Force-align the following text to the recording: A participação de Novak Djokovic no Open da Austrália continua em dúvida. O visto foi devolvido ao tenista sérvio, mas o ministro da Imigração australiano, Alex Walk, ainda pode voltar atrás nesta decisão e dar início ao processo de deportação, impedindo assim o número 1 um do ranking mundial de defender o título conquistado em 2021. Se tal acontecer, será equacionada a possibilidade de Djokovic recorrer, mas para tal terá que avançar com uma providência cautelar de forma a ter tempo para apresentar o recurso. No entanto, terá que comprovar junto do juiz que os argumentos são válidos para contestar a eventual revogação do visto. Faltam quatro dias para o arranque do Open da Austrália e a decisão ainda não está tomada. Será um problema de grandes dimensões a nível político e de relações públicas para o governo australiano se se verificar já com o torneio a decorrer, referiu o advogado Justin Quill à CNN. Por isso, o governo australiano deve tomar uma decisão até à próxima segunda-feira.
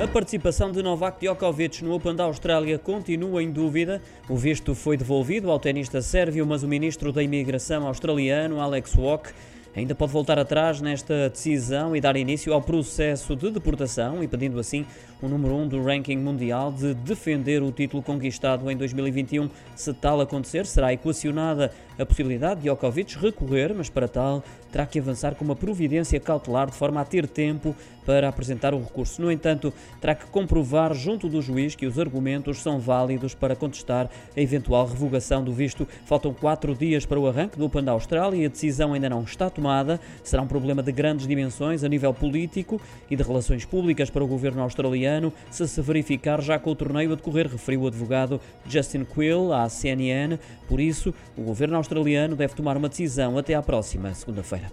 A 0.00 0.08
participação 0.08 0.72
de 0.72 0.82
Novak 0.82 1.20
Djokovic 1.20 1.84
no 1.84 1.94
Open 1.94 2.16
da 2.16 2.24
Austrália 2.24 2.76
continua 2.80 3.40
em 3.40 3.48
dúvida. 3.48 4.02
O 4.28 4.36
visto 4.36 4.74
foi 4.74 4.96
devolvido 4.96 5.52
ao 5.52 5.60
tenista 5.60 6.02
sérvio, 6.02 6.44
mas 6.44 6.64
o 6.64 6.68
ministro 6.68 7.12
da 7.12 7.22
Imigração 7.22 7.86
australiano, 7.86 8.60
Alex 8.60 8.96
Walk, 8.96 9.30
ainda 9.76 9.94
pode 9.94 10.12
voltar 10.12 10.36
atrás 10.36 10.80
nesta 10.80 11.28
decisão 11.28 11.94
e 11.94 12.00
dar 12.00 12.16
início 12.16 12.52
ao 12.52 12.60
processo 12.60 13.36
de 13.36 13.52
deportação, 13.52 14.22
impedindo 14.22 14.58
assim 14.58 14.84
o 15.22 15.28
número 15.28 15.54
1 15.54 15.62
um 15.62 15.68
do 15.68 15.82
ranking 15.82 16.16
mundial 16.16 16.72
de 16.72 16.92
defender 16.94 17.62
o 17.62 17.72
título 17.72 18.02
conquistado 18.02 18.68
em 18.70 18.76
2021. 18.76 19.48
Se 19.74 19.92
tal 19.94 20.20
acontecer, 20.20 20.66
será 20.66 20.92
equacionada 20.92 21.72
a 21.98 22.04
possibilidade 22.04 22.60
de 22.60 22.64
Djokovic 22.64 23.16
recorrer, 23.16 23.72
mas 23.74 23.88
para 23.88 24.08
tal 24.08 24.42
terá 24.70 24.86
que 24.86 24.98
avançar 24.98 25.34
com 25.36 25.44
uma 25.44 25.56
providência 25.56 26.18
cautelar 26.18 26.68
de 26.68 26.76
forma 26.76 27.00
a 27.00 27.04
ter 27.04 27.28
tempo 27.28 27.74
para 28.04 28.28
apresentar 28.28 28.74
o 28.74 28.78
recurso. 28.78 29.20
No 29.20 29.30
entanto, 29.30 29.72
terá 30.00 30.14
que 30.14 30.26
comprovar 30.26 30.94
junto 30.94 31.28
do 31.28 31.42
juiz 31.42 31.74
que 31.74 31.86
os 31.86 31.98
argumentos 31.98 32.58
são 32.58 32.78
válidos 32.78 33.34
para 33.34 33.56
contestar 33.56 34.08
a 34.36 34.40
eventual 34.40 34.86
revogação 34.86 35.42
do 35.42 35.52
visto. 35.52 35.86
Faltam 36.04 36.32
quatro 36.32 36.74
dias 36.74 37.04
para 37.04 37.18
o 37.18 37.26
arranque 37.26 37.58
do 37.58 37.66
Open 37.66 37.84
da 37.84 37.92
Austrália 37.92 38.42
e 38.42 38.46
a 38.46 38.48
decisão 38.48 38.92
ainda 38.92 39.10
não 39.10 39.22
está 39.22 39.50
tomada. 39.50 40.00
Será 40.22 40.42
um 40.42 40.46
problema 40.46 40.82
de 40.82 40.92
grandes 40.92 41.26
dimensões 41.26 41.84
a 41.84 41.88
nível 41.88 42.14
político 42.14 42.80
e 43.10 43.16
de 43.16 43.22
relações 43.22 43.64
públicas 43.64 44.10
para 44.10 44.22
o 44.22 44.26
governo 44.26 44.62
australiano 44.62 45.32
se 45.50 45.66
se 45.66 45.80
verificar 45.82 46.40
já 46.40 46.58
com 46.58 46.70
o 46.70 46.74
torneio 46.74 47.12
a 47.12 47.14
decorrer, 47.16 47.48
referiu 47.48 47.82
o 47.82 47.86
advogado 47.86 48.40
Justin 48.66 49.04
Quill 49.04 49.52
à 49.52 49.68
CNN. 49.68 50.38
Por 50.68 50.80
isso, 50.80 51.14
o 51.36 51.42
governo 51.42 51.76
australiano 51.76 52.36
deve 52.36 52.54
tomar 52.54 52.76
uma 52.76 52.88
decisão 52.88 53.38
até 53.38 53.54
à 53.54 53.62
próxima 53.62 54.14
segunda-feira. 54.14 54.70